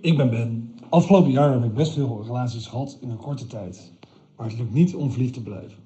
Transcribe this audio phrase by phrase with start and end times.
[0.00, 0.74] Ik ben Ben.
[0.88, 3.92] Afgelopen jaar heb ik best veel relaties gehad in een korte tijd.
[4.36, 5.78] Maar het lukt niet om verliefd te blijven.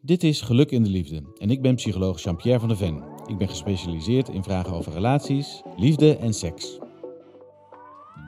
[0.00, 3.02] Dit is Geluk in de Liefde en ik ben psycholoog Jean-Pierre van der Ven.
[3.26, 6.78] Ik ben gespecialiseerd in vragen over relaties, liefde en seks.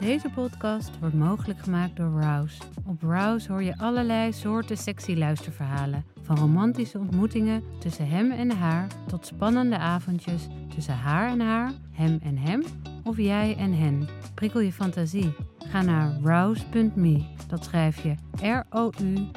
[0.00, 2.62] Deze podcast wordt mogelijk gemaakt door Rouse.
[2.86, 6.04] Op Rouse hoor je allerlei soorten sexy luisterverhalen.
[6.22, 12.18] Van romantische ontmoetingen tussen hem en haar tot spannende avondjes tussen haar en haar, hem
[12.22, 12.64] en hem
[13.04, 14.08] of jij en hen.
[14.34, 15.34] Prikkel je fantasie.
[15.58, 17.24] Ga naar rouse.me.
[17.48, 19.28] Dat schrijf je R-O-U-Z-E.me.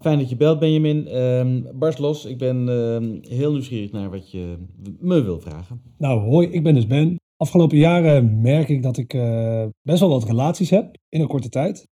[0.00, 1.06] Fijn dat je belt, Benjamin.
[1.06, 4.56] Ehm barst los, ik ben ehm, heel nieuwsgierig naar wat je
[4.98, 5.82] me wil vragen.
[5.98, 7.16] Nou, hoi, ik ben dus Ben.
[7.36, 11.48] Afgelopen jaren merk ik dat ik eh, best wel wat relaties heb in een korte
[11.48, 11.88] tijd.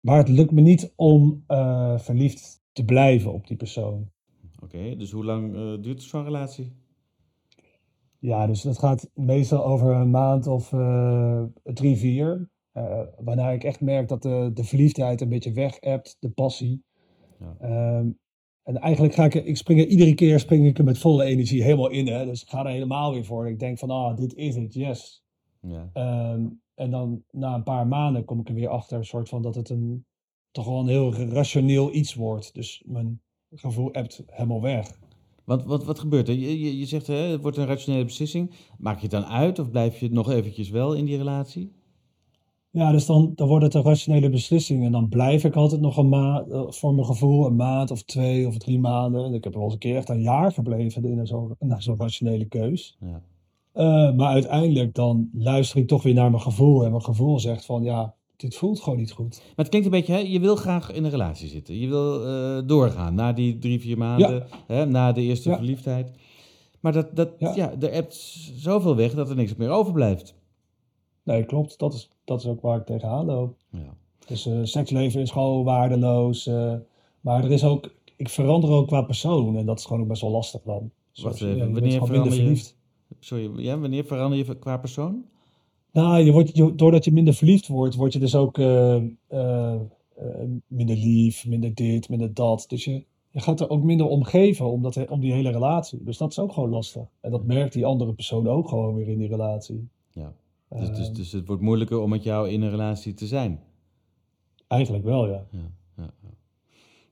[0.00, 4.10] Maar het lukt me niet om eh, verliefd te blijven op die persoon.
[4.62, 6.72] Oké, dus hoe lang eh, duurt zo'n relatie?
[8.18, 10.68] Ja, dus dat gaat meestal over een maand of
[11.62, 12.48] drie, vier.
[13.18, 16.84] Waarna ik echt merk dat de, de verliefdheid een beetje weg hebt, de passie.
[17.44, 17.56] Ja.
[17.60, 18.08] Ehm,
[18.62, 21.62] en eigenlijk ga ik, ik spring er iedere keer spring ik er met volle energie
[21.62, 22.06] helemaal in.
[22.06, 22.24] Hè?
[22.24, 23.48] Dus ik ga er helemaal weer voor.
[23.48, 25.24] Ik denk van, ah, dit is het, yes.
[25.60, 25.90] Ja.
[25.92, 29.42] Ehm, en dan na een paar maanden kom ik er weer achter, een soort van
[29.42, 30.04] dat het een
[30.50, 32.54] toch wel een heel rationeel iets wordt.
[32.54, 34.98] Dus mijn gevoel hebt helemaal weg.
[35.44, 36.34] Want wat, wat gebeurt er?
[36.34, 38.50] Je, je, je zegt, hè, het wordt een rationele beslissing.
[38.78, 41.72] Maak je het dan uit of blijf je nog eventjes wel in die relatie?
[42.74, 44.84] Ja, dus dan, dan wordt het een rationele beslissing.
[44.84, 48.02] En dan blijf ik altijd nog een maand, eh, voor mijn gevoel, een maand of
[48.02, 49.24] twee of drie maanden.
[49.24, 52.44] En ik heb er wel eens een keer echt een jaar gebleven in zo'n rationele
[52.44, 52.96] keus.
[53.00, 53.22] Ja.
[53.72, 56.84] Eh, maar uiteindelijk dan luister ik toch weer naar mijn gevoel.
[56.84, 59.42] En mijn gevoel zegt van, ja, dit voelt gewoon niet goed.
[59.44, 61.78] Maar het klinkt een beetje, hè, je wil graag in een relatie zitten.
[61.78, 65.56] Je wil eh, doorgaan na die drie, vier maanden, hè, na de eerste Ja.
[65.56, 66.10] verliefdheid.
[66.80, 67.52] Maar dat, dat, ja.
[67.54, 67.72] Ja.
[67.80, 68.14] er hebt
[68.56, 70.34] zoveel weg dat er niks meer overblijft.
[71.24, 71.78] Nee, klopt.
[71.78, 73.56] Dat is, dat is ook waar ik tegenaan loop.
[73.70, 73.94] Ja.
[74.26, 76.46] Dus eh, seksleven is gewoon waardeloos.
[76.46, 76.74] eh,
[77.20, 79.56] maar er is ook, ik verander ook qua persoon.
[79.56, 80.90] En dat is gewoon ook best wel lastig dan.
[81.12, 82.72] Zoals, ja, wanneer verander je-.
[83.20, 85.24] Sorry, ja, wanneer verander je qua persoon?
[85.92, 89.00] Nou, je wordt, je, doordat je minder verliefd wordt, word je dus ook eh,
[90.66, 92.64] minder lief, minder dit, minder dat.
[92.68, 96.02] Dus je, je gaat er ook minder om geven, om, dat, om die hele relatie.
[96.02, 97.02] Dus dat is ook gewoon lastig.
[97.20, 99.88] En dat merkt die andere persoon ook gewoon weer in die relatie.
[100.12, 100.32] Ja.
[100.78, 103.60] Dus, dus, Eh, dus het wordt moeilijker om met jou in een relatie te zijn.
[104.66, 105.46] Eigenlijk wel, ja.
[105.50, 106.28] Ja, ja, ja.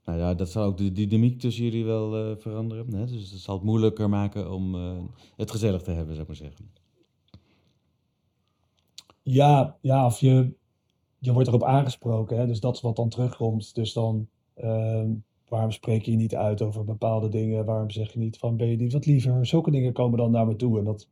[0.05, 2.95] Nou ja, dat zal ook de dynamiek tussen jullie wel eh, veranderen.
[2.95, 3.06] Hè?
[3.06, 4.99] Dus dat zal het moeilijker maken om eh,
[5.37, 6.71] het gezellig te hebben, zou ik maar zeggen.
[9.22, 10.55] Ja, ja of je,
[11.19, 12.47] je wordt erop aangesproken, hè?
[12.47, 13.75] dus dat is wat dan terugkomt.
[13.75, 15.11] Dus dan, ehm,
[15.49, 17.65] waarom spreek je je niet uit over bepaalde dingen?
[17.65, 19.47] Waarom zeg je niet van, ben je niet wat liever?
[19.47, 21.09] Zulke dingen komen dan naar me toe en dat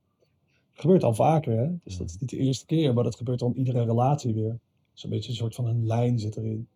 [0.80, 1.58] gebeurt al vaker.
[1.58, 1.66] Hè?
[1.84, 4.58] Dus dat is niet de eerste keer, maar dat gebeurt dan iedere relatie weer.
[4.92, 6.66] Zo'n beetje een soort van een lijn zit erin.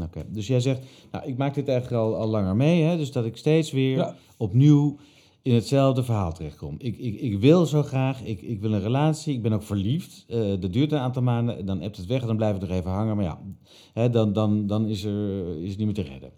[0.00, 0.80] Oké, dus jij zegt,
[1.10, 2.96] nou, ik maak dit eigenlijk al, al langer mee, hè?
[2.96, 4.16] dus dat ik steeds weer Ja.
[4.36, 4.96] opnieuw
[5.42, 6.74] in hetzelfde verhaal terechtkom.
[6.78, 10.24] Ik, ik, ik wil zo graag, ik, ik wil een relatie, ik ben ook verliefd.
[10.28, 12.78] Eh, dat duurt een aantal maanden, dan hebt het weg en dan blijft het nog
[12.78, 13.16] even hangen.
[13.16, 13.40] Maar ja,
[13.92, 16.30] hè, dan, dan, dan is, er, is het niet meer te redden.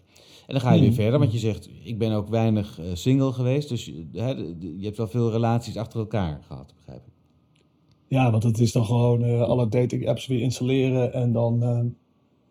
[0.47, 0.99] En dan ga je weer Mhm.
[0.99, 3.69] verder, want je zegt, ik ben ook weinig eh, single geweest.
[3.69, 4.29] Dus je- hè,
[4.59, 7.13] je hebt wel veel relaties achter elkaar gehad, begrijp ik.
[8.07, 11.79] Ja, want het is dan gewoon eh, alle dating apps weer installeren en dan, eh,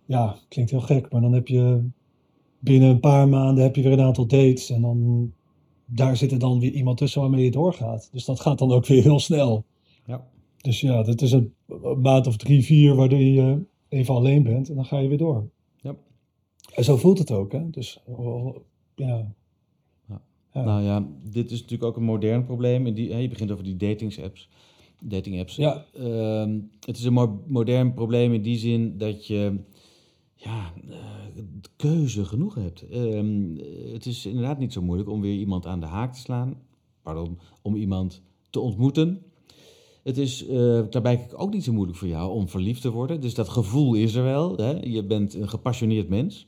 [0.06, 1.82] ja, klinkt heel gek, maar dan heb je
[2.58, 5.32] binnen een paar maanden heb je weer een aantal dates en dan
[5.86, 8.08] daar zit er dan weer iemand tussen waarmee je doorgaat.
[8.12, 9.64] Dus dat gaat dan ook weer heel snel.
[10.06, 10.26] Ja.
[10.56, 14.68] Dus ja, dat is een, een maand of drie, vier waardoor je even alleen bent
[14.68, 15.48] en dan ga je weer door.
[16.74, 17.70] En zo voelt het ook, hè?
[17.70, 18.00] Dus
[18.94, 19.32] ja.
[20.52, 22.86] Nou ja, dit is natuurlijk ook een modern probleem.
[22.86, 24.48] In die, hè, je begint over die datingsapps.
[25.02, 25.56] Dating apps.
[25.56, 25.84] Ja.
[25.94, 29.58] Ehm, het is een mo- modern probleem in die zin dat je
[30.34, 30.96] ja, eh,
[31.76, 32.88] keuze genoeg hebt.
[32.88, 33.56] Ehm,
[33.92, 36.54] het is inderdaad niet zo moeilijk om weer iemand aan de haak te slaan.
[37.02, 39.22] Pardon, om iemand te ontmoeten.
[40.02, 43.20] Het is eh daarbij ook niet zo moeilijk voor jou om verliefd te worden.
[43.20, 44.56] Dus dat gevoel is er wel.
[44.56, 44.70] Hè?
[44.80, 46.46] Je bent een gepassioneerd mens.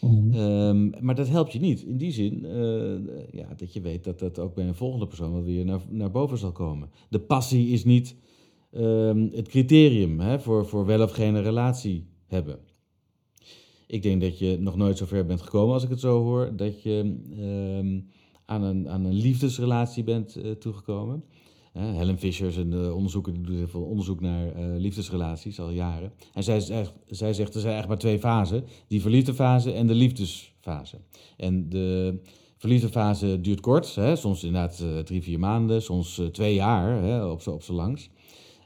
[0.00, 0.32] Mhm.
[0.32, 1.82] Ehm, maar dat helpt je niet.
[1.82, 5.32] In die zin eh, ja, dat je weet dat dat ook bij een volgende persoon
[5.32, 6.90] wel weer naar, naar boven zal komen.
[7.10, 8.16] De passie is niet
[8.70, 12.58] ehm, het criterium hè, voor, voor wel of geen relatie hebben.
[13.86, 16.56] Ik denk dat je nog nooit zo ver bent gekomen als ik het zo hoor,
[16.56, 18.00] dat je ehm,
[18.44, 21.24] aan, een, aan een liefdesrelatie bent eh, toegekomen.
[21.80, 25.70] Helen Fisher is een eh, onderzoeker die doet heel veel onderzoek naar eh, liefdesrelaties al
[25.70, 26.12] jaren.
[26.34, 29.86] En zij zegt, zij zegt er zijn eigenlijk maar twee fasen: die verliefde fase en
[29.86, 30.98] de liefdesfase.
[31.36, 32.18] En de
[32.56, 37.24] verliefde fase duurt kort, hè, soms inderdaad uh, drie, vier maanden, soms twee jaar hè,
[37.24, 38.10] op zo op langs.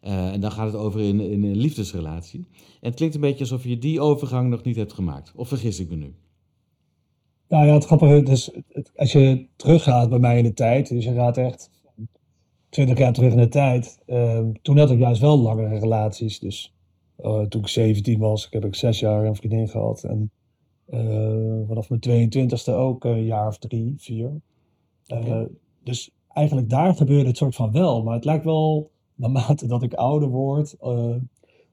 [0.00, 2.47] En dan gaat het over in, in een liefdesrelatie.
[2.59, 5.32] En het klinkt een beetje alsof je die overgang nog niet hebt gemaakt.
[5.37, 6.14] Of vergis ik me nu?
[7.49, 8.50] Nou ja, het grappige is,
[8.97, 11.70] als je teruggaat bij mij in de tijd, dus je gaat echt
[12.72, 16.38] 20 jaar terug in de tijd, uh, toen had ik juist wel langere relaties.
[16.38, 16.74] Dus
[17.20, 20.04] uh, toen ik 17 was, heb ik zes jaar een vriendin gehad.
[20.04, 20.30] En
[20.90, 24.40] uh, vanaf mijn 22e ook een jaar of drie, vier.
[25.06, 25.48] Okay.
[25.84, 28.02] Dus eigenlijk daar gebeurde het soort van wel.
[28.02, 30.76] Maar het lijkt wel, naarmate dat ik ouder word,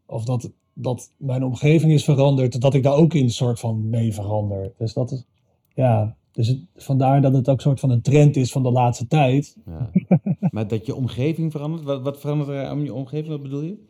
[0.06, 3.90] of dat, dat mijn omgeving is veranderd, dat ik daar ook in een soort van
[3.90, 4.74] mee verander.
[4.78, 5.26] Dus dat is,
[5.74, 8.72] ja, dus het, vandaar dat het ook een soort van een trend is van de
[8.72, 9.58] laatste tijd.
[9.66, 9.90] Ja.
[10.52, 13.88] maar dat je omgeving verandert, wat, wat verandert er aan je omgeving, wat bedoel je?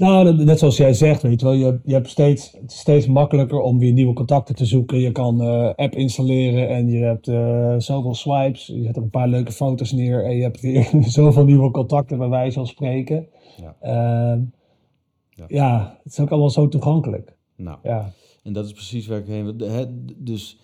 [0.00, 3.06] Nou, net zoals jij zegt, weet je wel, je, je hebt steeds, het is steeds
[3.06, 4.98] makkelijker om weer nieuwe contacten te zoeken.
[4.98, 8.66] Je kan uh, app installeren en je hebt uh, zoveel swipes.
[8.66, 12.18] Je zet er een paar leuke foto's neer en je hebt weer zoveel nieuwe contacten
[12.18, 13.28] bij wijze van spreken.
[13.56, 13.76] Ja.
[13.82, 14.42] Uh,
[15.30, 15.44] ja.
[15.48, 15.98] ja.
[16.02, 17.36] het is ook allemaal zo toegankelijk.
[17.56, 18.12] Nou, ja.
[18.42, 19.86] en dat is precies waar ik heen wil.
[20.16, 20.58] Dus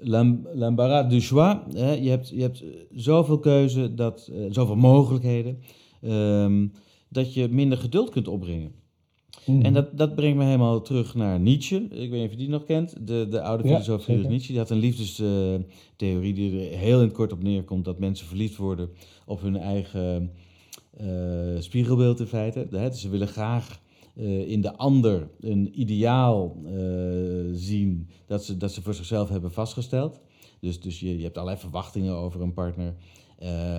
[0.00, 1.60] l'embarras du choix.
[1.74, 1.92] Hè?
[1.92, 2.64] Je, hebt, je hebt
[2.94, 5.58] zoveel keuze, dat, uh, zoveel mogelijkheden,
[6.02, 6.72] um,
[7.08, 8.72] dat je minder geduld kunt opbrengen.
[9.46, 9.62] Mm.
[9.62, 11.76] En dat, dat brengt me helemaal terug naar Nietzsche.
[11.76, 13.06] Ik weet niet of je die nog kent.
[13.06, 14.52] De, de oude filosoof ja, Nietzsche.
[14.52, 17.84] Die had een liefdestheorie die er heel in het kort op neerkomt.
[17.84, 18.90] Dat mensen verliefd worden
[19.26, 20.30] op hun eigen
[21.00, 21.08] uh,
[21.58, 22.66] spiegelbeeld in feite.
[22.70, 23.80] Dus ze willen graag
[24.18, 26.70] uh, in de ander een ideaal uh,
[27.52, 30.20] zien dat ze, dat ze voor zichzelf hebben vastgesteld.
[30.60, 32.94] Dus, dus je, je hebt allerlei verwachtingen over een partner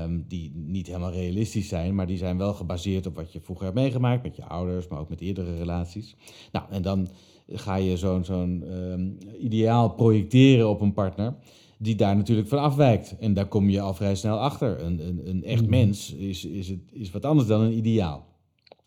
[0.03, 3.65] um, die niet helemaal realistisch zijn, maar die zijn wel gebaseerd op wat je vroeger
[3.65, 6.15] hebt meegemaakt met je ouders, maar ook met eerdere relaties.
[6.51, 7.07] Nou, en dan
[7.47, 11.35] ga je zo'n zo'n um, ideaal projecteren op een partner
[11.77, 13.17] die daar natuurlijk van afwijkt.
[13.19, 14.81] En daar kom je al vrij snel achter.
[14.81, 18.25] Een, een, een echt mens is, is, het, is wat anders dan een ideaal.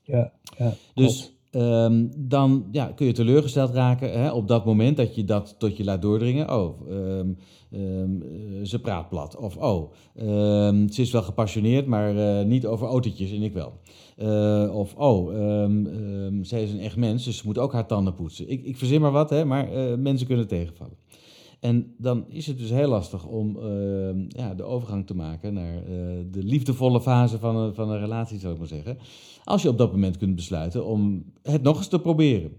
[0.02, 5.14] Ja, ja dus Um, dan ja, kun je teleurgesteld raken hè, op dat moment dat
[5.14, 6.54] je dat tot je laat doordringen.
[6.54, 7.37] Oh, um,
[7.72, 8.25] um,
[8.64, 9.37] ze praat plat.
[9.37, 9.93] Of oh,
[10.90, 13.72] ze is wel gepassioneerd, maar uh, niet over autootjes en ik wel.
[14.19, 15.28] Uh, of oh,
[16.43, 18.49] zij is een echt mens, dus ze moet ook haar tanden poetsen.
[18.49, 19.69] Ik, ik verzin maar wat, hè, maar
[19.99, 20.96] mensen kunnen tegenvallen.
[21.62, 25.75] En dan is het dus heel lastig om uh, ja, de overgang te maken naar
[25.75, 25.85] uh,
[26.31, 28.99] de liefdevolle fase van een, van een relatie, zou ik maar zeggen.
[29.44, 32.53] Als je op dat moment kunt besluiten om het nog eens te proberen.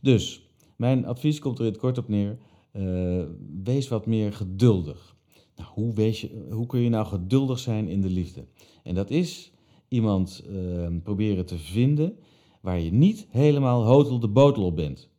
[0.00, 2.38] Dus, mijn advies komt er in het kort op neer.
[2.72, 3.22] Uh,
[3.64, 5.16] wees wat meer geduldig.
[5.56, 8.44] Nou, hoe, wees je, hoe kun je nou geduldig zijn in de liefde?
[8.82, 9.52] En dat is
[9.88, 12.16] iemand ehm, proberen te vinden
[12.60, 15.10] waar je niet helemaal hotel de botel op bent.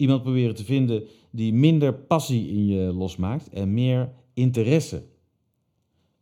[0.00, 5.02] Iemand proberen te vinden die minder passie in je losmaakt en meer interesse.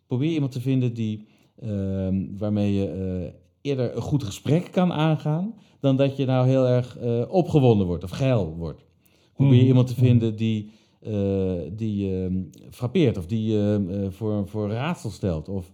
[0.06, 1.26] Probeer iemand te vinden die,
[1.62, 2.08] uh,
[2.38, 3.30] waarmee je uh,
[3.60, 8.04] eerder een goed gesprek kan aangaan, dan dat je nou heel erg uh, opgewonden wordt
[8.04, 8.86] of geil wordt.
[9.34, 9.66] Probeer mm.
[9.66, 10.70] iemand te vinden die,
[11.06, 15.48] uh, die ehm, frappeert of die je voor, voor raadsel stelt.
[15.48, 15.70] Of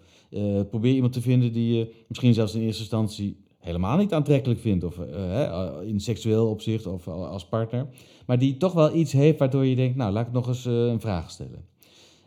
[0.70, 4.84] probeer iemand te vinden die je misschien zelfs in eerste instantie helemaal niet aantrekkelijk vindt,
[4.84, 7.86] of uh, in seksueel opzicht of als partner,
[8.26, 10.86] maar die toch wel iets heeft waardoor je denkt, nou laat ik nog eens uh,
[10.86, 11.64] een vraag stellen.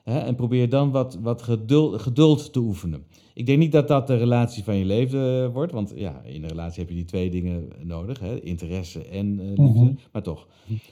[0.03, 0.19] Hè?
[0.19, 3.03] En probeer dan wat, wat geduld, geduld, te oefenen.
[3.33, 6.49] Ik denk niet dat dat de relatie van je leven wordt, want ja, in een
[6.49, 8.41] relatie heb je die twee dingen nodig, hè?
[8.41, 9.97] interesse en liefde, mm -hmm.
[10.11, 10.47] maar toch.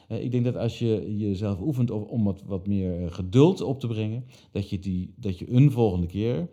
[0.07, 4.25] ik denk dat als je jezelf oefent om wat, wat meer geduld op te brengen,
[4.51, 6.47] dat je, die, dat je een volgende keer,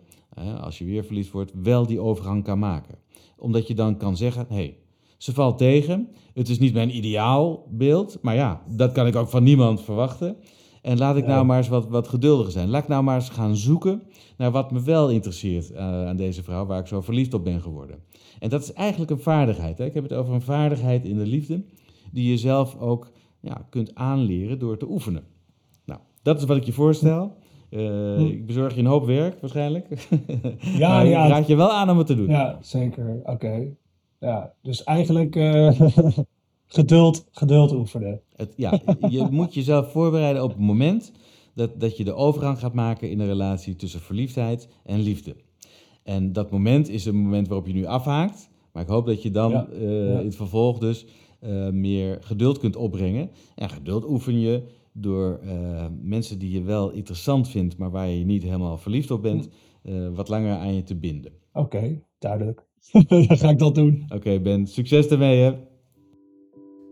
[0.61, 3.02] als je weer verliefd wordt, wel die overgang kan maken
[3.43, 4.77] omdat je dan kan zeggen, hé, hey,
[5.17, 6.09] ze valt tegen.
[6.33, 10.35] Het is niet mijn ideaalbeeld, maar ja, dat kan ik ook van niemand verwachten.
[10.81, 12.69] En laat ik nou maar eens wat, wat geduldiger zijn.
[12.69, 14.03] Laat ik nou maar eens gaan zoeken
[14.37, 17.61] naar wat me wel interesseert uh, aan deze vrouw, waar ik zo verliefd op ben
[17.61, 17.99] geworden.
[18.39, 19.77] En dat is eigenlijk een vaardigheid.
[19.77, 19.85] Hè?
[19.85, 21.63] Ik heb het over een vaardigheid in de liefde,
[22.11, 25.23] die je zelf ook ja, kunt aanleren door te oefenen.
[25.85, 27.35] Nou, dat is wat ik je voorstel.
[27.75, 29.87] Uh, ik bezorg je een hoop werk waarschijnlijk.
[30.77, 31.01] Ja.
[31.01, 32.29] Ik raad je wel aan om het te doen.
[32.29, 33.19] Ja, zeker.
[33.23, 33.67] Oké.
[34.19, 35.81] Ja, dus eigenlijk uh,
[36.67, 38.21] geduld, geduld oefenen.
[38.35, 41.11] Het, ja, je moet jezelf voorbereiden op het moment
[41.55, 45.35] dat, dat je de overgang gaat maken in een relatie tussen verliefdheid en liefde.
[46.03, 48.49] En dat moment is een moment waarop je nu afhaakt.
[48.71, 50.19] Maar ik hoop dat je dan ja, uh, ja.
[50.19, 51.05] in het vervolg dus
[51.71, 53.29] meer geduld kunt opbrengen.
[53.55, 54.63] En geduld oefen je
[54.93, 59.21] door uh, mensen die je wel interessant vindt, maar waar je niet helemaal verliefd op
[59.21, 59.49] bent,
[59.83, 61.31] uh, wat langer aan je te binden.
[61.53, 62.65] Oké, okay, duidelijk.
[63.07, 64.01] Dan ga ik dat doen.
[64.05, 65.53] Oké, okay, Ben, succes ermee hè.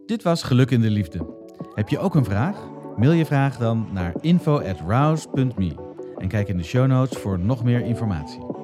[0.05, 1.25] Dit was Geluk in de Liefde.
[1.73, 2.69] Heb je ook een vraag?
[2.97, 5.89] Mail je vraag dan naar info@rouse.me.
[6.17, 8.60] En kijk in de show notes voor nog meer informatie.